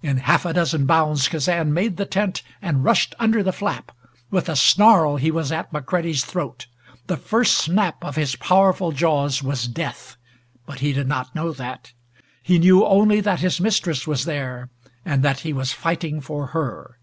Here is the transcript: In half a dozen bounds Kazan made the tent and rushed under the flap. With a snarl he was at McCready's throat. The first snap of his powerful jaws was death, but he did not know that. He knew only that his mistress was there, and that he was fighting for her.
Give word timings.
In 0.00 0.18
half 0.18 0.44
a 0.46 0.52
dozen 0.52 0.86
bounds 0.86 1.26
Kazan 1.26 1.74
made 1.74 1.96
the 1.96 2.06
tent 2.06 2.42
and 2.62 2.84
rushed 2.84 3.16
under 3.18 3.42
the 3.42 3.50
flap. 3.52 3.90
With 4.30 4.48
a 4.48 4.54
snarl 4.54 5.16
he 5.16 5.32
was 5.32 5.50
at 5.50 5.72
McCready's 5.72 6.24
throat. 6.24 6.68
The 7.08 7.16
first 7.16 7.58
snap 7.58 8.04
of 8.04 8.14
his 8.14 8.36
powerful 8.36 8.92
jaws 8.92 9.42
was 9.42 9.66
death, 9.66 10.18
but 10.66 10.78
he 10.78 10.92
did 10.92 11.08
not 11.08 11.34
know 11.34 11.50
that. 11.50 11.94
He 12.44 12.60
knew 12.60 12.84
only 12.86 13.20
that 13.22 13.40
his 13.40 13.60
mistress 13.60 14.06
was 14.06 14.24
there, 14.24 14.70
and 15.04 15.24
that 15.24 15.40
he 15.40 15.52
was 15.52 15.72
fighting 15.72 16.20
for 16.20 16.46
her. 16.54 17.00